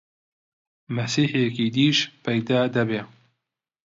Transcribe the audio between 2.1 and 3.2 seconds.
پەیدا دەبێ!